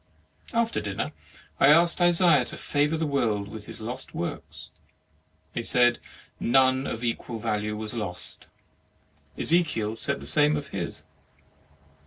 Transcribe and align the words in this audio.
After 0.51 0.81
dinner 0.81 1.11
I 1.59 1.67
asked 1.67 2.01
Isaiah 2.01 2.43
to 2.45 2.57
favour 2.57 2.97
the 2.97 3.05
world 3.05 3.47
with 3.47 3.67
his 3.67 3.79
lost 3.79 4.15
works; 4.15 4.71
he 5.53 5.61
said 5.61 5.99
none 6.39 6.87
of 6.87 7.03
equal 7.03 7.37
value 7.37 7.77
was 7.77 7.93
lost. 7.93 8.47
Ezekiel 9.37 9.95
said 9.95 10.19
the 10.19 10.25
same 10.25 10.57
of 10.57 10.69
his. 10.69 11.03